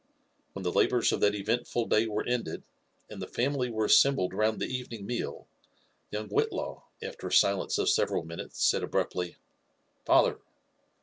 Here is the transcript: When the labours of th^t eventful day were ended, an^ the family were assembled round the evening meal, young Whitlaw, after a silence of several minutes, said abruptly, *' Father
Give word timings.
When 0.53 0.63
the 0.63 0.71
labours 0.71 1.11
of 1.11 1.19
th^t 1.19 1.35
eventful 1.35 1.85
day 1.85 2.07
were 2.07 2.25
ended, 2.25 2.63
an^ 3.11 3.19
the 3.19 3.27
family 3.27 3.69
were 3.69 3.85
assembled 3.85 4.33
round 4.33 4.59
the 4.59 4.65
evening 4.65 5.05
meal, 5.05 5.45
young 6.09 6.27
Whitlaw, 6.27 6.81
after 7.03 7.27
a 7.27 7.31
silence 7.31 7.77
of 7.77 7.87
several 7.87 8.23
minutes, 8.25 8.65
said 8.65 8.81
abruptly, 8.81 9.35
*' 9.71 10.03
Father 10.07 10.39